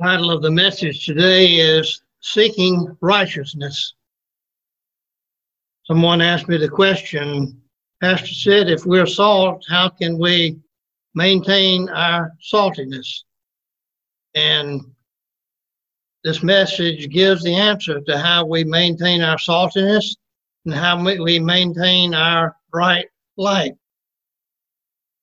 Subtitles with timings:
[0.00, 3.96] title of the message today is Seeking Righteousness.
[5.84, 7.60] Someone asked me the question,
[8.00, 10.58] Pastor Sid, if we're salt, how can we
[11.14, 13.24] maintain our saltiness?
[14.34, 14.80] And
[16.24, 20.16] this message gives the answer to how we maintain our saltiness
[20.64, 23.74] and how we maintain our bright light.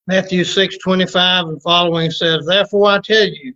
[0.05, 3.55] Matthew 6 25 and following says, Therefore I tell you,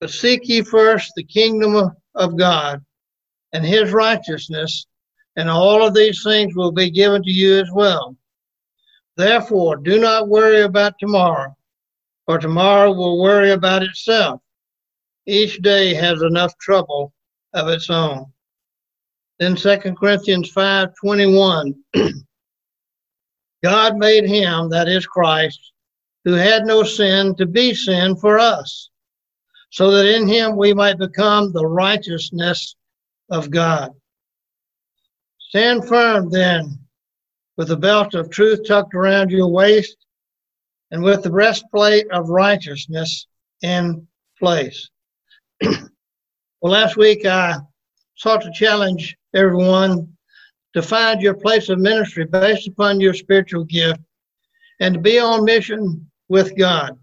[0.00, 2.84] But seek ye first the kingdom of God
[3.52, 4.86] and his righteousness,
[5.36, 8.16] and all of these things will be given to you as well.
[9.16, 11.56] Therefore, do not worry about tomorrow,
[12.26, 14.40] for tomorrow will worry about itself.
[15.26, 17.12] Each day has enough trouble
[17.52, 18.26] of its own.
[19.38, 21.74] Then 2 Corinthians 5:21
[23.62, 25.72] God made him, that is Christ,
[26.24, 28.90] who had no sin, to be sin for us
[29.74, 32.76] so that in him we might become the righteousness
[33.28, 33.90] of God.
[35.40, 36.78] Stand firm then,
[37.56, 39.96] with the belt of truth tucked around your waist,
[40.92, 43.26] and with the breastplate of righteousness
[43.62, 44.06] in
[44.38, 44.90] place.
[45.60, 45.80] well,
[46.62, 47.56] last week I
[48.14, 50.06] sought to challenge everyone
[50.74, 53.98] to find your place of ministry based upon your spiritual gift
[54.78, 56.96] and to be on mission with God.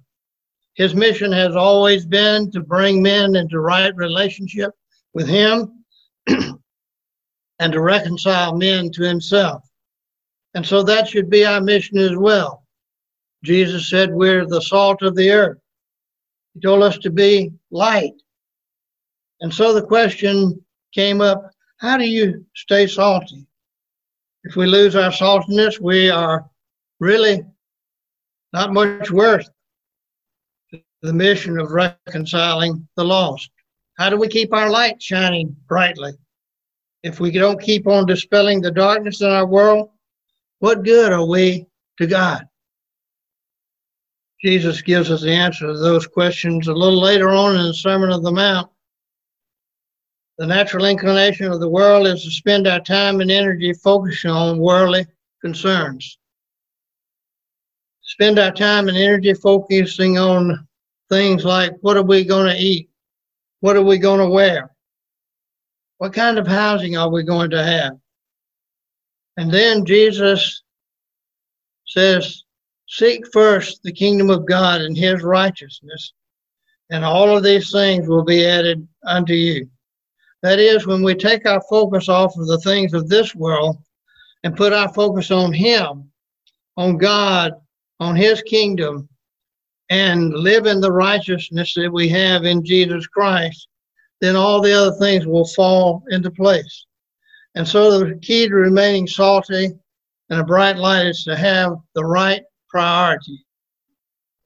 [0.76, 4.72] His mission has always been to bring men into right relationship
[5.14, 5.84] with Him
[6.28, 9.64] and to reconcile men to Himself.
[10.54, 12.66] And so that should be our mission as well.
[13.44, 15.58] Jesus said we're the salt of the earth.
[16.54, 18.14] He told us to be light.
[19.42, 20.64] And so the question
[20.94, 23.48] came up how do you stay salty?
[24.44, 26.46] If we lose our saltiness, we are
[27.00, 27.44] really
[28.54, 29.50] not much worth
[31.02, 33.50] the mission of reconciling the lost.
[33.98, 36.14] How do we keep our light shining brightly?
[37.04, 39.90] If we don't keep on dispelling the darkness in our world,
[40.60, 41.66] what good are we
[41.98, 42.48] to God?
[44.44, 48.12] Jesus gives us the answer to those questions a little later on in the Sermon
[48.12, 48.70] of the Mount.
[50.38, 54.58] The natural inclination of the world is to spend our time and energy focusing on
[54.58, 55.06] worldly
[55.42, 56.18] concerns.
[58.02, 60.68] Spend our time and energy focusing on
[61.12, 62.90] things like what are we going to eat?
[63.60, 64.72] What are we going to wear?
[65.98, 67.98] What kind of housing are we going to have?
[69.38, 70.64] And then Jesus
[71.86, 72.44] says,
[72.88, 76.14] Seek first the kingdom of God and his righteousness,
[76.90, 79.70] and all of these things will be added unto you.
[80.42, 83.78] That is, when we take our focus off of the things of this world
[84.44, 86.12] and put our focus on Him,
[86.78, 87.54] on God,
[88.00, 89.08] on His kingdom,
[89.92, 93.68] and live in the righteousness that we have in Jesus Christ,
[94.22, 96.86] then all the other things will fall into place.
[97.56, 99.70] And so the key to remaining salty
[100.30, 103.44] and a bright light is to have the right priority.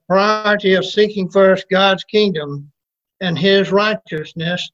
[0.09, 2.72] Priority of seeking first God's kingdom
[3.22, 4.67] and his righteousness.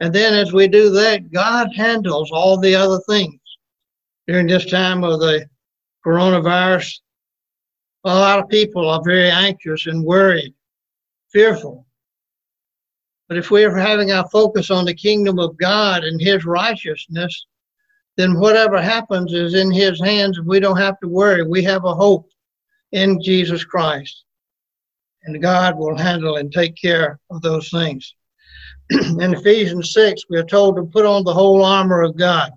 [0.00, 3.40] And then as we do that, God handles all the other things.
[4.26, 5.46] During this time of the
[6.04, 6.98] coronavirus,
[8.06, 10.54] a lot of people are very anxious and worried,
[11.32, 11.86] fearful.
[13.28, 17.46] But if we're having our focus on the kingdom of God and His righteousness,
[18.16, 21.42] then whatever happens is in His hands and we don't have to worry.
[21.42, 22.28] We have a hope
[22.92, 24.24] in Jesus Christ.
[25.24, 28.14] And God will handle and take care of those things.
[28.90, 32.52] in Ephesians 6, we are told to put on the whole armor of God.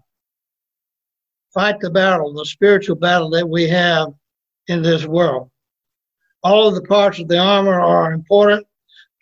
[1.52, 4.13] Fight the battle, the spiritual battle that we have
[4.69, 5.50] in this world.
[6.44, 8.66] All of the parts of the armor are important,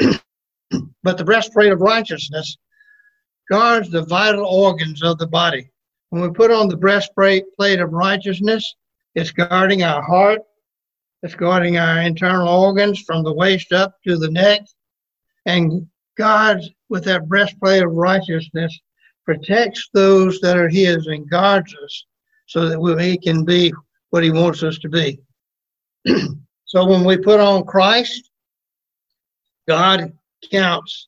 [1.03, 2.57] but the breastplate of righteousness
[3.49, 5.71] guards the vital organs of the body.
[6.09, 7.45] When we put on the breastplate
[7.79, 8.75] of righteousness,
[9.15, 10.41] it's guarding our heart,
[11.23, 14.61] it's guarding our internal organs from the waist up to the neck,
[15.45, 18.77] and God, with that breastplate of righteousness,
[19.25, 22.05] protects those that are His and guards us
[22.47, 23.73] so that we can be
[24.09, 25.19] what He wants us to be.
[26.65, 28.30] so when we put on Christ,
[29.68, 30.13] God
[30.51, 31.07] counts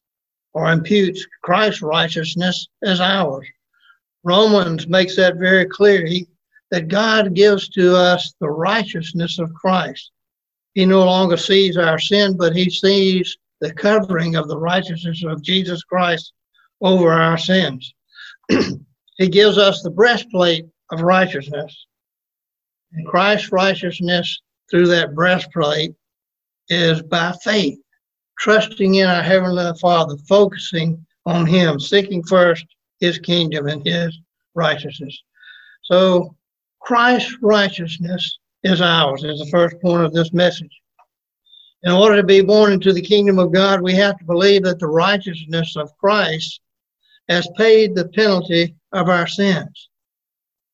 [0.54, 3.48] or imputes Christ's righteousness as ours.
[4.24, 6.28] Romans makes that very clear he,
[6.72, 10.12] that God gives to us the righteousness of Christ.
[10.74, 15.42] He no longer sees our sin, but he sees the covering of the righteousness of
[15.42, 16.34] Jesus Christ
[16.82, 17.94] over our sins.
[18.50, 21.86] he gives us the breastplate of righteousness.
[22.94, 25.94] And Christ's righteousness through that breastplate
[26.70, 27.80] is by faith,
[28.38, 32.66] trusting in our Heavenly Father, focusing on Him, seeking first
[33.00, 34.18] His kingdom and His
[34.54, 35.18] righteousness.
[35.84, 36.36] So
[36.80, 40.82] Christ's righteousness is ours, is the first point of this message.
[41.84, 44.80] In order to be born into the kingdom of God, we have to believe that
[44.80, 46.60] the righteousness of Christ
[47.30, 49.90] has paid the penalty of our sins.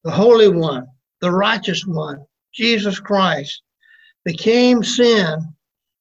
[0.03, 0.87] The Holy One,
[1.21, 3.61] the Righteous One, Jesus Christ,
[4.25, 5.53] became sin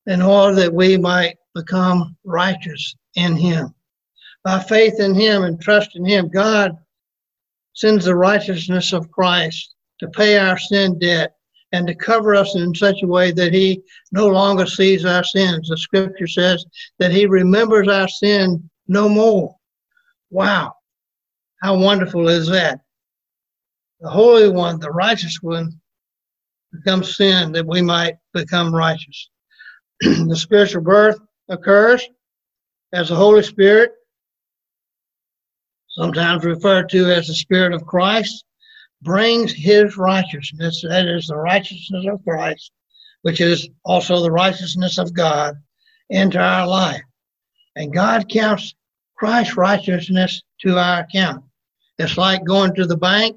[0.07, 3.75] in order that we might become righteous in Him.
[4.43, 6.77] By faith in Him and trust in Him, God
[7.75, 11.35] sends the righteousness of Christ to pay our sin debt
[11.73, 13.83] and to cover us in such a way that he
[14.13, 15.69] no longer sees our sins.
[15.69, 16.65] The scripture says
[16.99, 19.57] that he remembers our sin no more.
[20.31, 20.75] Wow.
[21.63, 22.81] How wonderful is that?
[24.01, 25.81] The Holy One, the righteous one,
[26.75, 29.31] becomes sin that we might become righteous.
[30.01, 31.19] the spiritual birth
[31.49, 32.07] occurs
[32.93, 33.93] as the Holy Spirit,
[35.89, 38.45] sometimes referred to as the Spirit of Christ,
[39.03, 42.73] brings his righteousness, that is the righteousness of Christ,
[43.23, 45.57] which is also the righteousness of God,
[46.11, 47.03] into our life.
[47.77, 48.75] And God counts
[49.17, 51.45] Christ's righteousness to our account.
[51.99, 53.37] It's like going to the bank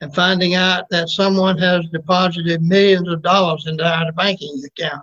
[0.00, 5.02] and finding out that someone has deposited millions of dollars into our banking account,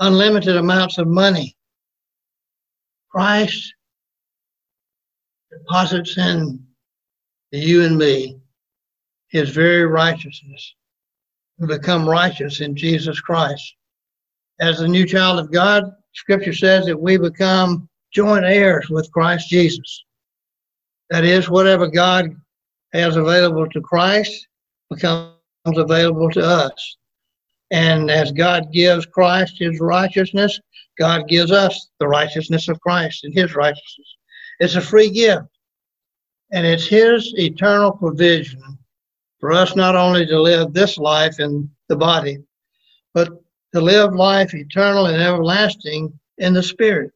[0.00, 1.56] unlimited amounts of money.
[3.10, 3.74] Christ
[5.50, 6.64] deposits in
[7.50, 8.38] you and me
[9.28, 10.74] his very righteousness.
[11.58, 13.74] We become righteous in Jesus Christ.
[14.60, 15.84] As a new child of God,
[16.14, 20.04] scripture says that we become joint heirs with Christ Jesus.
[21.10, 22.34] That is, whatever God
[22.92, 24.46] has available to Christ
[24.90, 25.32] becomes
[25.66, 26.96] available to us.
[27.70, 30.58] And as God gives Christ his righteousness,
[30.98, 34.16] God gives us the righteousness of Christ and his righteousness.
[34.58, 35.46] It's a free gift.
[36.52, 38.78] And it's his eternal provision
[39.38, 42.38] for us not only to live this life in the body,
[43.14, 43.28] but
[43.72, 47.12] to live life eternal and everlasting in the spirit.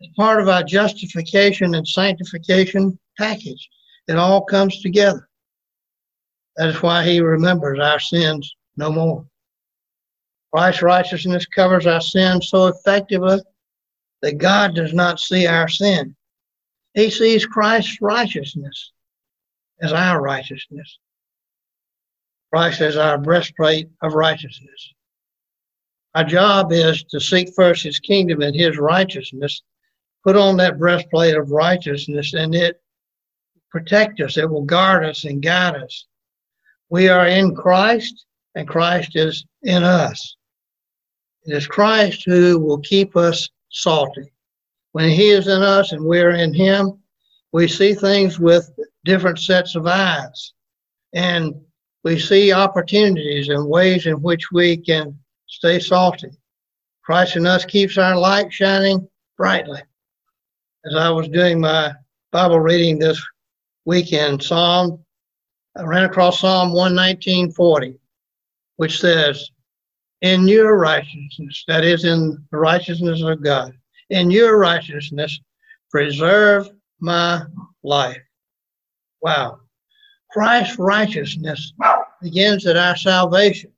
[0.00, 3.68] It's part of our justification and sanctification package.
[4.08, 5.28] It all comes together.
[6.56, 9.26] That is why he remembers our sins no more.
[10.52, 13.38] Christ's righteousness covers our sins so effectively
[14.22, 16.16] that God does not see our sin.
[16.94, 18.92] He sees Christ's righteousness
[19.80, 20.98] as our righteousness.
[22.50, 24.94] Christ is our breastplate of righteousness.
[26.14, 29.62] Our job is to seek first his kingdom and his righteousness,
[30.24, 32.80] put on that breastplate of righteousness, and it
[33.70, 34.36] protect us.
[34.36, 36.06] It will guard us and guide us.
[36.90, 38.24] We are in Christ,
[38.54, 40.36] and Christ is in us.
[41.44, 44.32] It is Christ who will keep us salty.
[44.92, 46.98] When he is in us and we're in him,
[47.52, 48.70] we see things with
[49.04, 50.52] different sets of eyes.
[51.14, 51.54] And
[52.04, 56.30] we see opportunities and ways in which we can stay salty.
[57.02, 59.80] Christ in us keeps our light shining brightly.
[60.84, 61.92] As I was doing my
[62.32, 63.22] Bible reading this
[63.88, 65.02] weekend, Psalm,
[65.74, 67.98] I ran across Psalm 119.40,
[68.76, 69.50] which says,
[70.20, 73.72] In your righteousness, that is in the righteousness of God,
[74.10, 75.40] in your righteousness,
[75.90, 76.68] preserve
[77.00, 77.42] my
[77.82, 78.20] life.
[79.22, 79.60] Wow.
[80.32, 81.72] Christ's righteousness
[82.20, 83.72] begins at our salvation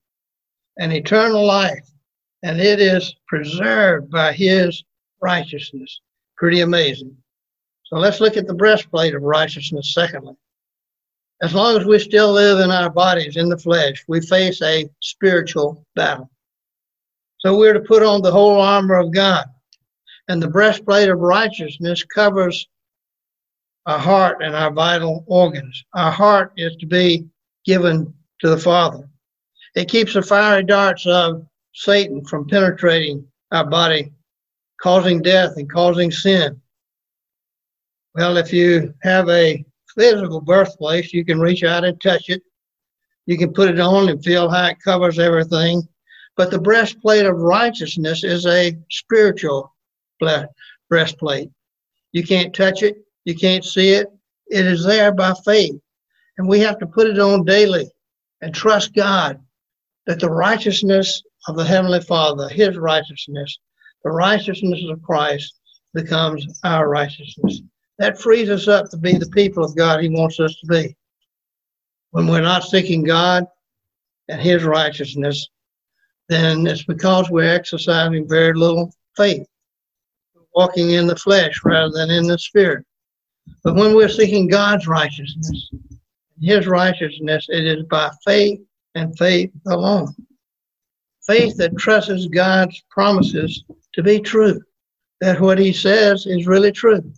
[0.80, 1.88] and eternal life,
[2.42, 4.82] and it is preserved by his
[5.22, 6.00] righteousness.
[6.36, 7.16] Pretty amazing.
[7.90, 10.34] So let's look at the breastplate of righteousness, secondly.
[11.42, 14.88] As long as we still live in our bodies, in the flesh, we face a
[15.00, 16.30] spiritual battle.
[17.38, 19.46] So we're to put on the whole armor of God.
[20.28, 22.68] And the breastplate of righteousness covers
[23.86, 25.84] our heart and our vital organs.
[25.94, 27.26] Our heart is to be
[27.64, 29.08] given to the Father.
[29.74, 31.44] It keeps the fiery darts of
[31.74, 34.12] Satan from penetrating our body,
[34.80, 36.60] causing death and causing sin.
[38.14, 39.64] Well, if you have a
[39.96, 42.42] physical breastplate, you can reach out and touch it.
[43.26, 45.86] You can put it on and feel how it covers everything.
[46.36, 49.74] But the breastplate of righteousness is a spiritual
[50.88, 51.50] breastplate.
[52.12, 52.96] You can't touch it.
[53.24, 54.08] You can't see it.
[54.48, 55.78] It is there by faith.
[56.38, 57.88] And we have to put it on daily
[58.40, 59.38] and trust God
[60.06, 63.58] that the righteousness of the Heavenly Father, His righteousness,
[64.02, 65.54] the righteousness of Christ
[65.94, 67.60] becomes our righteousness.
[68.00, 70.96] That frees us up to be the people of God He wants us to be.
[72.12, 73.44] When we're not seeking God
[74.28, 75.46] and His righteousness,
[76.30, 79.46] then it's because we're exercising very little faith,
[80.54, 82.86] walking in the flesh rather than in the spirit.
[83.62, 85.70] But when we're seeking God's righteousness,
[86.40, 88.60] His righteousness, it is by faith
[88.94, 90.14] and faith alone.
[91.26, 94.58] Faith that trusts God's promises to be true,
[95.20, 97.12] that what He says is really true.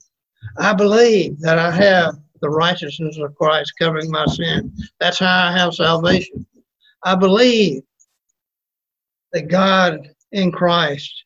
[0.58, 4.72] I believe that I have the righteousness of Christ covering my sin.
[5.00, 6.46] That's how I have salvation.
[7.04, 7.82] I believe
[9.32, 11.24] that God in Christ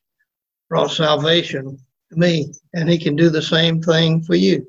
[0.69, 1.77] brought salvation
[2.11, 4.65] to me, and He can do the same thing for you.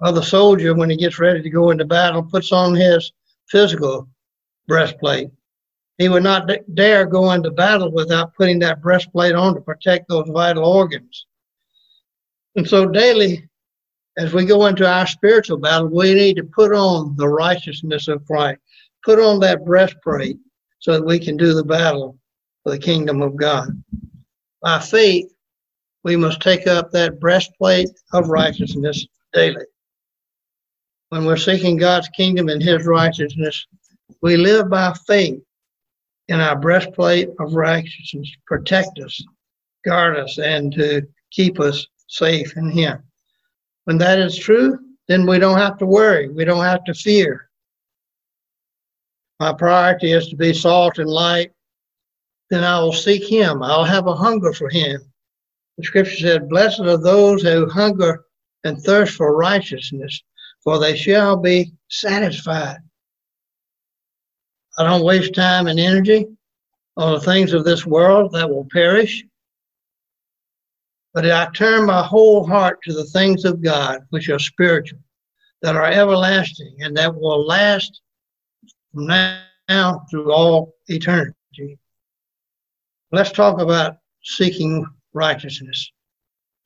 [0.00, 3.12] Well, the soldier, when he gets ready to go into battle, puts on his
[3.48, 4.08] physical
[4.68, 5.30] breastplate.
[5.96, 10.28] He would not dare go into battle without putting that breastplate on to protect those
[10.28, 11.26] vital organs.
[12.56, 13.48] And so, daily,
[14.16, 18.24] as we go into our spiritual battle, we need to put on the righteousness of
[18.26, 18.60] Christ,
[19.04, 20.38] put on that breastplate
[20.78, 22.18] so that we can do the battle
[22.62, 23.68] for the kingdom of God.
[24.62, 25.30] By faith,
[26.02, 29.64] we must take up that breastplate of righteousness daily.
[31.10, 33.66] When we're seeking God's kingdom and His righteousness,
[34.22, 35.42] we live by faith
[36.28, 39.22] in our breastplate of righteousness, protect us,
[39.84, 43.02] guard us, and to keep us safe in Him.
[43.84, 46.28] When that is true, then we don't have to worry.
[46.28, 47.48] We don't have to fear.
[49.38, 51.52] My priority is to be salt and light
[52.50, 53.62] then I will seek him.
[53.62, 55.00] I'll have a hunger for him.
[55.78, 58.24] The scripture said, Blessed are those who hunger
[58.64, 60.22] and thirst for righteousness,
[60.62, 62.78] for they shall be satisfied.
[64.78, 66.26] I don't waste time and energy
[66.96, 69.24] on the things of this world that will perish,
[71.16, 74.98] but I turn my whole heart to the things of God, which are spiritual,
[75.62, 78.02] that are everlasting, and that will last
[78.92, 81.78] from now through all eternity.
[83.12, 85.90] Let's talk about seeking righteousness.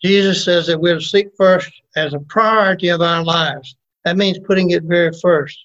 [0.02, 3.76] Jesus says that we're to seek first as a priority of our lives.
[4.04, 5.64] That means putting it very first.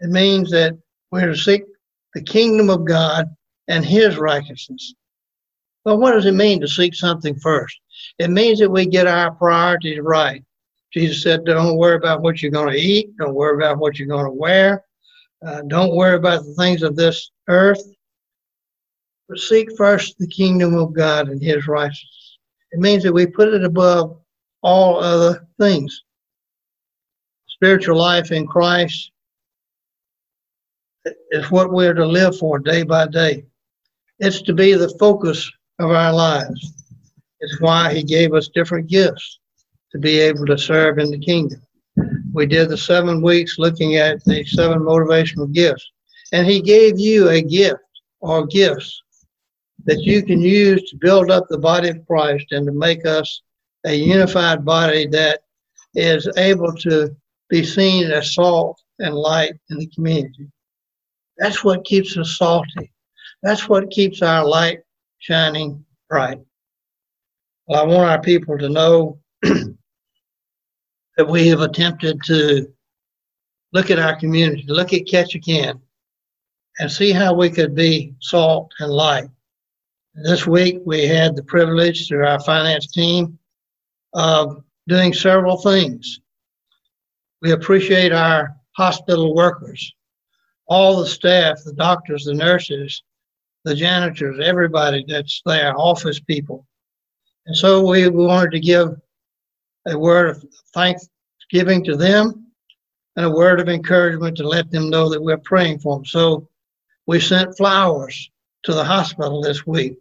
[0.00, 0.72] It means that
[1.10, 1.64] we're to seek
[2.14, 3.26] the kingdom of God
[3.68, 4.94] and his righteousness.
[5.84, 7.78] But what does it mean to seek something first?
[8.18, 10.42] It means that we get our priorities right.
[10.92, 13.16] Jesus said, Don't worry about what you're going to eat.
[13.18, 14.84] Don't worry about what you're going to wear.
[15.46, 17.82] Uh, don't worry about the things of this earth.
[19.28, 22.38] But seek first the kingdom of God and his righteousness.
[22.72, 24.18] It means that we put it above
[24.62, 26.02] all other things.
[27.48, 29.10] Spiritual life in Christ
[31.30, 33.44] is what we're to live for day by day.
[34.18, 36.85] It's to be the focus of our lives.
[37.46, 39.38] It's why he gave us different gifts
[39.92, 41.62] to be able to serve in the kingdom.
[42.32, 45.88] We did the seven weeks looking at the seven motivational gifts,
[46.32, 47.84] and he gave you a gift
[48.18, 49.00] or gifts
[49.84, 53.42] that you can use to build up the body of Christ and to make us
[53.84, 55.42] a unified body that
[55.94, 57.14] is able to
[57.48, 60.50] be seen as salt and light in the community.
[61.38, 62.92] That's what keeps us salty.
[63.44, 64.80] That's what keeps our light
[65.20, 66.40] shining bright.
[67.66, 69.76] Well, I want our people to know that
[71.28, 72.72] we have attempted to
[73.72, 75.80] look at our community, look at Ketchikan,
[76.78, 79.28] and see how we could be salt and light
[80.16, 83.38] this week, we had the privilege through our finance team
[84.14, 86.20] of doing several things.
[87.42, 89.94] We appreciate our hospital workers,
[90.68, 93.02] all the staff, the doctors, the nurses,
[93.64, 96.66] the janitors, everybody that's there, office people.
[97.46, 99.00] And so we wanted to give
[99.86, 102.46] a word of thanksgiving to them
[103.14, 106.04] and a word of encouragement to let them know that we're praying for them.
[106.04, 106.48] So
[107.06, 108.30] we sent flowers
[108.64, 109.96] to the hospital this week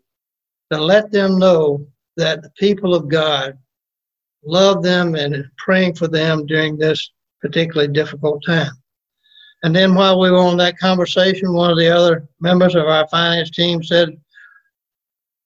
[0.71, 1.85] to let them know
[2.17, 3.57] that the people of God
[4.43, 7.11] love them and is praying for them during this
[7.41, 8.71] particularly difficult time.
[9.63, 13.07] And then while we were on that conversation, one of the other members of our
[13.07, 14.09] finance team said,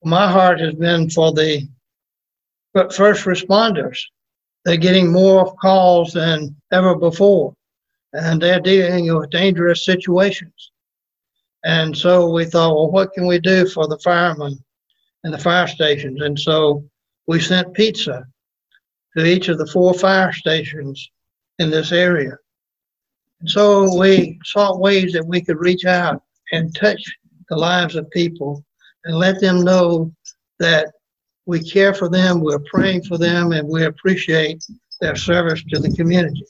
[0.04, 1.68] My heart has been for the
[2.74, 4.00] first responders.
[4.66, 7.56] They're getting more calls than ever before,
[8.14, 10.72] and they're dealing with dangerous situations.
[11.64, 14.64] And so we thought, well, what can we do for the firemen
[15.24, 16.22] and the fire stations.
[16.22, 16.84] And so
[17.28, 18.26] we sent pizza
[19.18, 21.10] to each of the four fire stations
[21.60, 22.38] in this area.
[23.42, 26.22] And so we sought ways that we could reach out
[26.52, 27.02] and touch
[27.50, 28.64] the lives of people
[29.06, 30.12] and let them know
[30.60, 30.92] that
[31.50, 34.64] we care for them, we're praying for them, and we appreciate
[35.02, 36.46] their service to the community.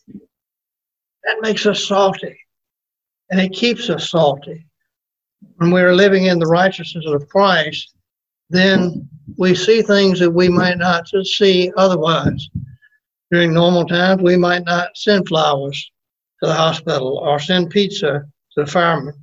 [1.24, 2.38] That makes us salty,
[3.30, 4.68] and it keeps us salty.
[5.56, 7.96] When we're living in the righteousness of Christ,
[8.50, 12.50] then we see things that we might not see otherwise.
[13.32, 15.92] During normal times, we might not send flowers
[16.44, 19.14] to the hospital or send pizza to the firemen.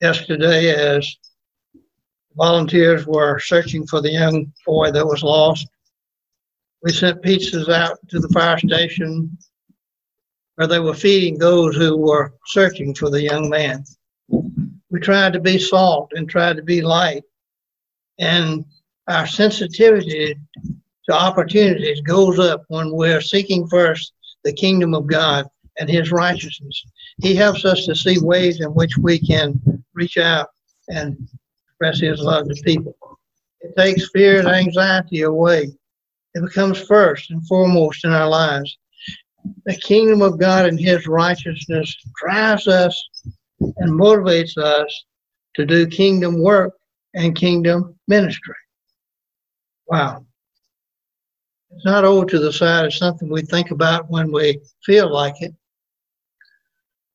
[0.00, 1.16] Yesterday, as
[2.36, 5.68] volunteers were searching for the young boy that was lost,
[6.82, 9.36] we sent pizzas out to the fire station
[10.54, 13.84] where they were feeding those who were searching for the young man.
[14.90, 17.22] We tried to be salt and tried to be light
[18.18, 18.64] and
[19.08, 20.36] our sensitivity
[21.08, 24.12] to opportunities goes up when we're seeking first
[24.44, 25.46] the kingdom of God
[25.78, 26.84] and his righteousness.
[27.22, 29.60] He helps us to see ways in which we can
[29.94, 30.50] reach out
[30.88, 31.28] and
[31.80, 32.94] express his love to people.
[33.60, 35.70] It takes fear and anxiety away.
[36.34, 38.76] It becomes first and foremost in our lives.
[39.64, 42.94] The kingdom of God and his righteousness drives us
[43.60, 45.04] and motivates us
[45.56, 46.74] to do kingdom work
[47.14, 48.54] and kingdom ministry.
[49.88, 50.24] Wow.
[51.70, 52.86] It's not over to the side.
[52.86, 55.54] It's something we think about when we feel like it,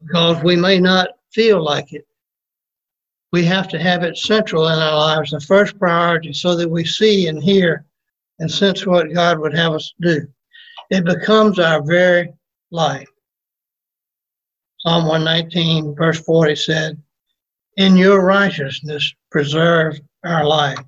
[0.01, 2.07] because we may not feel like it.
[3.31, 6.85] We have to have it central in our lives, the first priority, so that we
[6.85, 7.85] see and hear
[8.39, 10.27] and sense what God would have us do.
[10.89, 12.33] It becomes our very
[12.71, 13.09] life.
[14.79, 17.01] Psalm 119, verse 40 said,
[17.77, 20.79] in your righteousness preserve our life.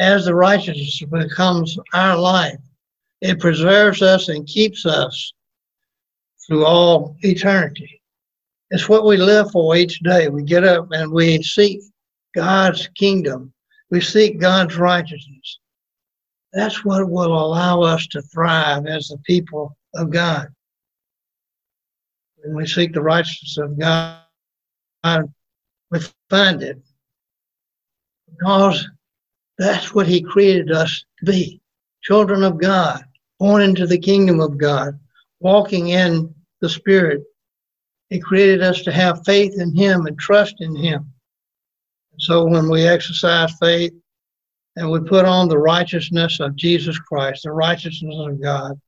[0.00, 2.60] As the righteousness becomes our life,
[3.20, 5.32] it preserves us and keeps us
[6.46, 8.01] through all eternity.
[8.72, 10.30] It's what we live for each day.
[10.30, 11.82] We get up and we seek
[12.34, 13.52] God's kingdom.
[13.90, 15.58] We seek God's righteousness.
[16.54, 20.48] That's what will allow us to thrive as the people of God.
[22.38, 24.22] When we seek the righteousness of God,
[25.90, 25.98] we
[26.30, 26.78] find it
[28.30, 28.88] because
[29.58, 31.60] that's what he created us to be
[32.02, 33.04] children of God,
[33.38, 34.98] born into the kingdom of God,
[35.40, 37.22] walking in the Spirit.
[38.12, 41.10] He created us to have faith in Him and trust in Him.
[42.18, 43.94] So when we exercise faith
[44.76, 48.78] and we put on the righteousness of Jesus Christ, the righteousness of God,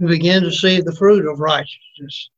[0.00, 2.30] we begin to see the fruit of righteousness.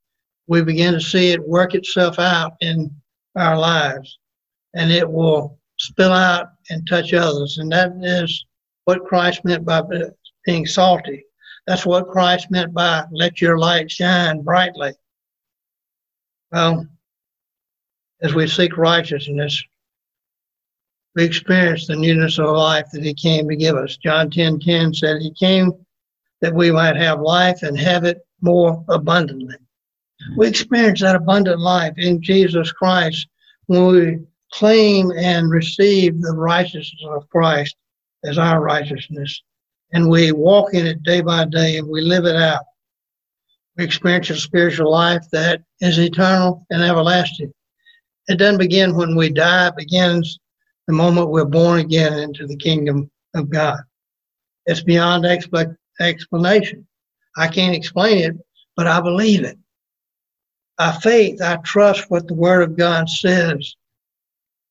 [0.46, 2.94] We begin to see it work itself out in
[3.36, 4.18] our lives
[4.74, 7.56] and it will spill out and touch others.
[7.56, 8.44] And that is
[8.84, 9.80] what Christ meant by
[10.44, 11.24] being salty.
[11.66, 14.92] That's what Christ meant by let your light shine brightly.
[16.52, 16.86] Well,
[18.22, 19.62] as we seek righteousness,
[21.14, 23.96] we experience the newness of life that he came to give us.
[23.96, 25.72] John 10 10 said he came
[26.40, 29.56] that we might have life and have it more abundantly.
[30.36, 33.26] We experience that abundant life in Jesus Christ
[33.66, 34.18] when we
[34.52, 37.76] claim and receive the righteousness of Christ
[38.24, 39.42] as our righteousness.
[39.92, 42.64] And we walk in it day by day and we live it out.
[43.76, 47.52] We experience a spiritual life that is eternal and everlasting.
[48.28, 50.38] It doesn't begin when we die, it begins
[50.86, 53.80] the moment we're born again into the kingdom of God.
[54.66, 56.86] It's beyond expl- explanation.
[57.36, 58.36] I can't explain it,
[58.76, 59.58] but I believe it.
[60.78, 63.74] By faith, I trust what the Word of God says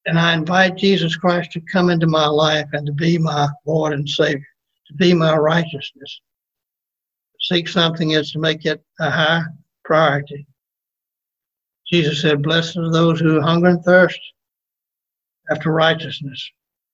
[0.06, 3.93] and I invite Jesus Christ to come into my life and to be my Lord
[3.93, 4.48] and Savior,
[4.88, 6.22] to be my righteousness.
[7.41, 9.43] Seek something is to make it a high
[9.86, 10.48] priority.
[11.91, 14.19] Jesus said, Blessed are those who hunger and thirst
[15.49, 16.49] after righteousness,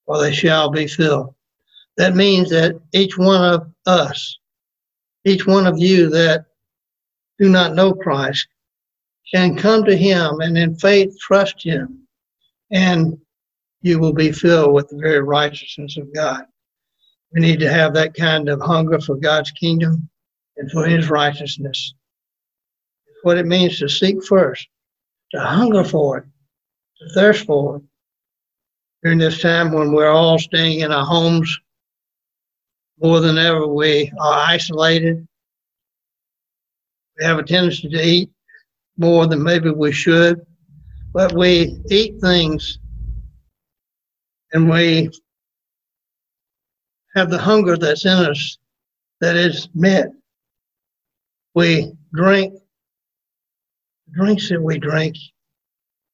[0.06, 1.36] for they shall be filled.
[1.98, 4.38] That means that each one of us,
[5.26, 6.46] each one of you that
[7.40, 8.48] do not know Christ,
[9.34, 12.06] can come to Him and in faith trust Him
[12.72, 13.18] and
[13.82, 16.44] you will be filled with the very righteousness of God.
[17.34, 20.10] We need to have that kind of hunger for God's kingdom
[20.58, 21.94] and for his righteousness.
[23.24, 24.68] What it means to seek first,
[25.36, 26.26] to hunger for it,
[27.00, 27.84] to thirst for it.
[29.04, 31.60] During this time when we're all staying in our homes,
[33.02, 35.28] more than ever, we are isolated.
[37.20, 38.30] We have a tendency to eat
[38.98, 40.46] more than maybe we should
[41.16, 42.78] but we eat things
[44.52, 45.10] and we
[47.16, 48.58] have the hunger that's in us
[49.22, 50.08] that is met.
[51.54, 52.56] We drink
[54.16, 55.18] drinks that we drink,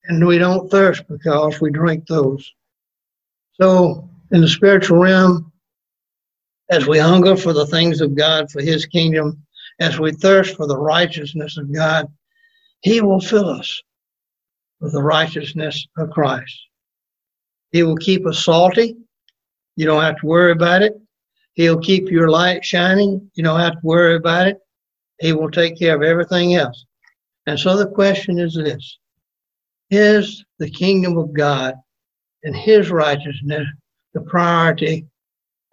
[0.06, 2.52] and we don't thirst because we drink those.
[3.54, 5.52] So, in the spiritual realm,
[6.70, 9.46] as we hunger for the things of God, for His kingdom,
[9.80, 12.08] as we thirst for the righteousness of God,
[12.82, 13.82] He will fill us
[14.80, 16.60] with the righteousness of Christ.
[17.72, 18.96] He will keep us salty.
[19.76, 21.00] You don't have to worry about it.
[21.54, 23.30] He'll keep your light shining.
[23.36, 24.58] You don't have to worry about it.
[25.20, 26.86] He will take care of everything else.
[27.48, 28.98] And so the question is this
[29.90, 31.76] Is the kingdom of God
[32.44, 33.68] and His righteousness
[34.14, 35.08] the priority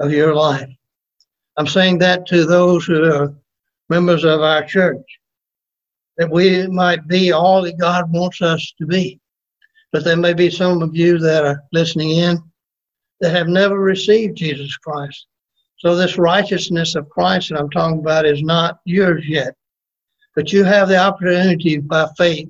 [0.00, 0.70] of your life?
[1.56, 3.34] I'm saying that to those who are
[3.88, 5.04] members of our church,
[6.16, 9.20] that we might be all that God wants us to be.
[9.92, 12.38] But there may be some of you that are listening in
[13.20, 15.26] that have never received Jesus Christ.
[15.78, 19.54] So this righteousness of Christ that I'm talking about is not yours yet.
[20.38, 22.48] But you have the opportunity by faith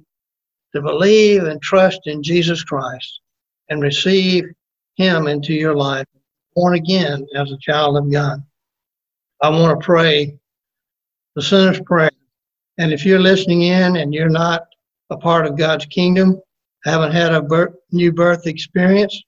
[0.74, 3.20] to believe and trust in Jesus Christ
[3.70, 4.44] and receive
[4.96, 6.05] him into your life,
[6.55, 8.44] born again as a child of God.
[9.40, 10.38] I want to pray
[11.35, 12.11] the sinner's prayer.
[12.77, 14.66] And if you're listening in and you're not
[15.09, 16.42] a part of God's kingdom,
[16.85, 19.18] haven't had a birth, new birth experience,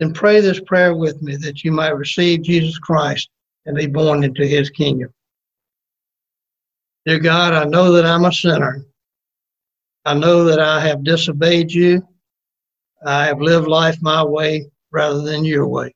[0.00, 3.28] then pray this prayer with me that you might receive Jesus Christ
[3.66, 5.12] and be born into his kingdom.
[7.04, 8.84] Dear God, I know that I'm a sinner.
[10.04, 12.06] I know that I have disobeyed you.
[13.04, 15.92] I have lived life my way rather than your way.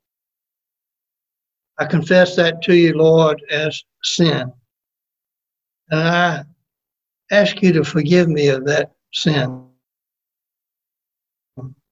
[1.78, 4.52] I confess that to you, Lord, as sin.
[5.90, 6.44] And I
[7.30, 9.64] ask you to forgive me of that sin.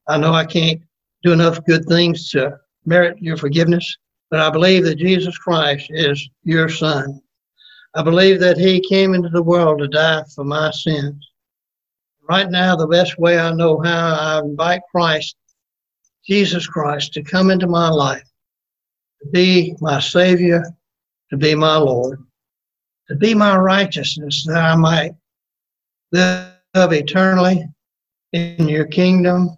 [0.09, 0.83] I know I can't
[1.23, 3.97] do enough good things to merit your forgiveness,
[4.31, 7.21] but I believe that Jesus Christ is your Son.
[7.95, 11.29] I believe that He came into the world to die for my sins.
[12.29, 15.37] Right now, the best way I know how, I invite Christ,
[16.27, 18.29] Jesus Christ, to come into my life,
[19.23, 20.65] to be my Savior,
[21.31, 22.19] to be my Lord,
[23.09, 25.13] to be my righteousness, that I might
[26.13, 27.67] live eternally
[28.33, 29.57] in your kingdom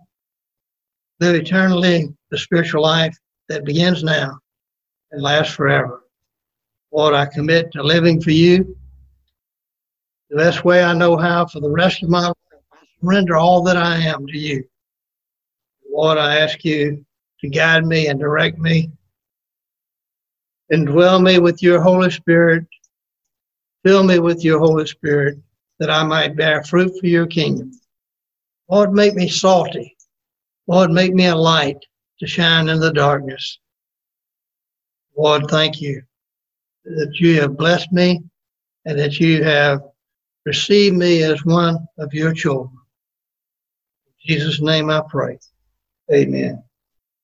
[1.21, 3.17] live eternally the spiritual life
[3.49, 4.39] that begins now
[5.13, 6.03] and lasts forever.
[6.93, 8.77] Lord, I commit to living for you
[10.31, 12.37] the best way I know how for the rest of my life.
[12.73, 14.65] I surrender all that I am to you.
[15.91, 17.05] Lord, I ask you
[17.41, 18.91] to guide me and direct me
[20.71, 22.67] and dwell me with your Holy Spirit.
[23.85, 25.39] Fill me with your Holy Spirit
[25.79, 27.73] that I might bear fruit for your kingdom.
[28.69, 29.97] Lord, make me salty
[30.69, 31.79] Lord, make me a light
[32.19, 33.59] to shine in the darkness.
[35.17, 36.03] Lord, thank you
[36.87, 38.23] that you have blessed me
[38.85, 39.81] and that you have
[40.45, 42.79] received me as one of your children.
[44.07, 45.39] In Jesus' name I pray.
[46.13, 46.63] Amen.